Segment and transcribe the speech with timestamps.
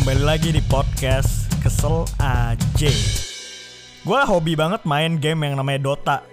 [0.00, 2.92] kembali lagi di podcast Kesel aja.
[4.00, 6.24] Gue hobi banget main game yang namanya Dota.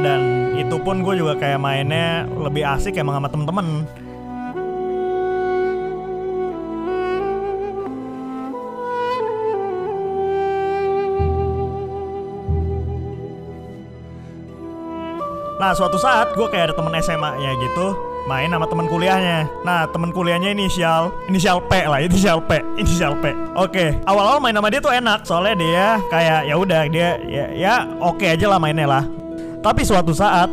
[0.00, 0.20] Dan
[0.56, 3.84] itu pun gue juga kayak mainnya lebih asik emang sama temen-temen
[15.60, 19.50] Nah suatu saat gue kayak ada temen SMA-nya gitu main sama temen kuliahnya.
[19.66, 23.34] Nah temen kuliahnya inisial inisial P lah, inisial P, inisial P.
[23.58, 27.74] Oke, awal-awal main sama dia tuh enak soalnya dia kayak ya udah dia ya, ya
[27.98, 29.04] oke aja lah mainnya lah.
[29.62, 30.50] Tapi suatu saat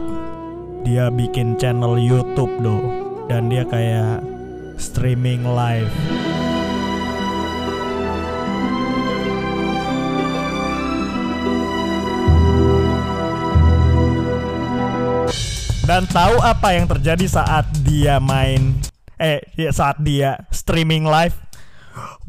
[0.86, 2.78] dia bikin channel YouTube do
[3.30, 4.22] dan dia kayak
[4.82, 5.92] streaming live.
[16.06, 18.78] Tahu apa yang terjadi saat dia main
[19.20, 21.36] eh ya, saat dia streaming live?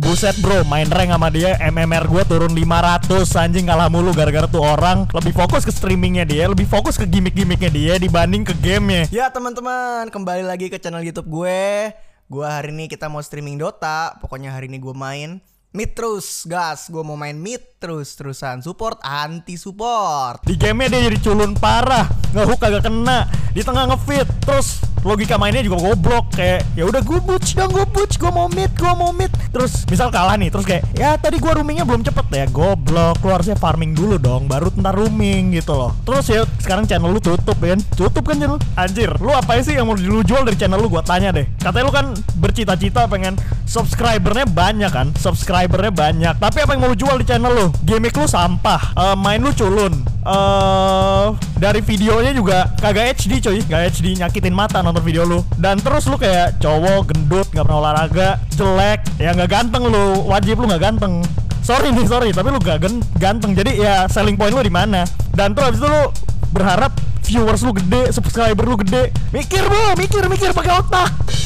[0.00, 4.64] Buset bro, main rank sama dia MMR gue turun 500 anjing kalah mulu gara-gara tuh
[4.64, 9.06] orang lebih fokus ke streamingnya dia, lebih fokus ke gimmick-gimmicknya dia dibanding ke gamenya.
[9.12, 11.92] Ya teman-teman, kembali lagi ke channel YouTube gue.
[12.30, 14.16] Gue hari ini kita mau streaming Dota.
[14.22, 16.90] Pokoknya hari ini gue main mid terus, gas.
[16.90, 18.62] Gue mau main mid terus terusan.
[18.62, 20.42] Support anti support.
[20.46, 25.64] Di gamenya dia jadi culun parah, ngehook kagak kena, di tengah ngefit, terus logika mainnya
[25.64, 29.10] juga goblok kayak ya udah gue butch dong gue butch gue mau mid gue mau
[29.16, 29.32] mid.
[29.50, 32.26] Terus misal kalah nih terus kayak ya tadi gue roomingnya belum cepet.
[32.30, 35.96] Ya goblok lu harusnya farming dulu dong baru ntar rooming gitu loh.
[36.04, 37.80] Terus ya sekarang channel lu tutup kan?
[37.96, 38.60] Tutup kan channel?
[38.76, 40.92] Anjir lu apa sih yang mau lu jual dari channel lu?
[40.92, 41.48] Gue tanya deh.
[41.58, 42.06] Katanya lu kan
[42.38, 43.34] bercita-cita pengen
[43.66, 45.10] subscribernya banyak kan?
[45.16, 46.34] Subscribernya banyak.
[46.38, 47.66] Tapi apa yang mau lu jual di channel lu?
[47.82, 48.94] Gimmick lu sampah.
[48.94, 51.26] Eh, main lu culun eh
[51.56, 53.58] dari videonya juga kagak HD coy.
[53.64, 55.40] Gak HD nyakitin mata nonton video lu.
[55.56, 59.00] Dan terus lu kayak cowok gendut nggak pernah olahraga Jelek.
[59.20, 60.24] Ya nggak ganteng lu.
[60.28, 61.24] Wajib lu nggak ganteng.
[61.60, 62.80] Sorry nih sorry Tapi lu gak
[63.20, 63.52] ganteng.
[63.52, 65.04] Jadi ya selling point lu di mana?
[65.36, 66.02] Dan terus habis itu lu
[66.50, 66.92] berharap
[67.22, 69.12] viewers lu gede Subscriber lu gede.
[69.30, 71.39] Mikir bu Mikir mikir pakai otak